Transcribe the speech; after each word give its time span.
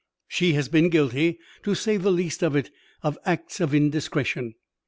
She 0.27 0.53
has 0.53 0.67
been 0.67 0.89
guilty, 0.89 1.37
to 1.61 1.75
say 1.75 1.97
the 1.97 2.09
least 2.11 2.41
of 2.41 2.55
it, 2.55 2.71
of 3.03 3.19
acts 3.23 3.59
of 3.59 3.71
indiscretion. 3.75 4.55